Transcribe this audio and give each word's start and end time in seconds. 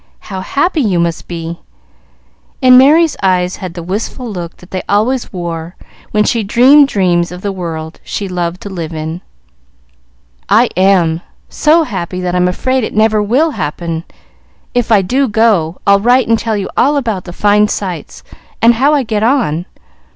How 0.33 0.41
happy 0.41 0.81
you 0.81 0.99
must 0.99 1.27
be!" 1.27 1.59
and 2.59 2.75
Merry's 2.75 3.15
eyes 3.21 3.57
had 3.57 3.75
the 3.75 3.83
wistful 3.83 4.27
look 4.27 4.57
they 4.57 4.81
always 4.89 5.31
wore 5.31 5.75
when 6.09 6.23
she 6.23 6.41
dreamed 6.43 6.87
dreams 6.87 7.31
of 7.31 7.43
the 7.43 7.51
world 7.51 7.99
she 8.03 8.27
loved 8.27 8.61
to 8.61 8.69
live 8.71 8.93
in. 8.95 9.21
"I 10.49 10.69
am 10.75 11.21
so 11.49 11.83
happy 11.83 12.19
that 12.19 12.33
I'm 12.33 12.47
afraid 12.47 12.83
it 12.83 12.95
never 12.95 13.21
will 13.21 13.51
happen. 13.51 14.03
If 14.73 14.91
I 14.91 15.03
do 15.03 15.27
go, 15.27 15.77
I'll 15.85 15.99
write 15.99 16.27
and 16.27 16.39
tell 16.39 16.57
you 16.57 16.67
all 16.75 16.97
about 16.97 17.25
the 17.25 17.31
fine 17.31 17.67
sights, 17.67 18.23
and 18.59 18.73
how 18.73 18.95
I 18.95 19.03
get 19.03 19.21
on. 19.21 19.67